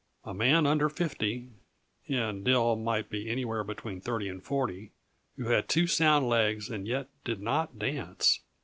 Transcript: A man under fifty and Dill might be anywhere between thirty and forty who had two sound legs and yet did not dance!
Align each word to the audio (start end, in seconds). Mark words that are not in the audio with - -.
A 0.25 0.33
man 0.33 0.65
under 0.65 0.89
fifty 0.89 1.51
and 2.07 2.43
Dill 2.43 2.75
might 2.75 3.11
be 3.11 3.29
anywhere 3.29 3.63
between 3.63 4.01
thirty 4.01 4.29
and 4.29 4.41
forty 4.43 4.89
who 5.37 5.49
had 5.49 5.69
two 5.69 5.85
sound 5.85 6.27
legs 6.27 6.69
and 6.71 6.87
yet 6.87 7.07
did 7.23 7.39
not 7.39 7.77
dance! 7.77 8.39